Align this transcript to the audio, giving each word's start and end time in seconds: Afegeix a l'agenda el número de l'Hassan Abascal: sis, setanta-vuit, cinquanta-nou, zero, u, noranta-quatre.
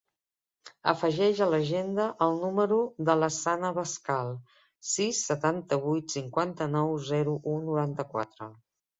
Afegeix 0.91 1.39
a 1.45 1.47
l'agenda 1.53 2.05
el 2.25 2.37
número 2.43 2.79
de 3.09 3.15
l'Hassan 3.19 3.65
Abascal: 3.69 4.31
sis, 4.91 5.19
setanta-vuit, 5.33 6.09
cinquanta-nou, 6.15 6.95
zero, 7.11 7.35
u, 7.53 7.55
noranta-quatre. 7.67 8.49